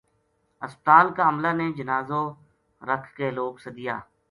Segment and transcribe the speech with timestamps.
[0.63, 2.23] ہسپتال کا عملہ نے جنازو
[2.89, 3.95] رکھ کے لوک سدیا